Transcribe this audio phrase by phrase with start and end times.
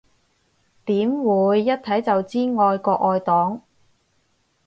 [0.85, 3.61] 點會，一睇就知愛國愛黨